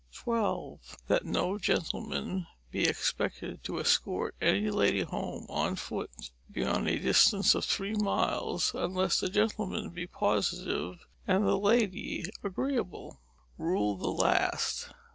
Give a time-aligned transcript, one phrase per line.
[0.25, 0.97] RULE XII.
[1.09, 6.09] That no gentleman be expected to escort any lady home on foot
[6.51, 13.21] beyond a distance of three miles, unless the gentleman be positive and the lady agreeable.
[13.59, 14.89] RULE THE LAST.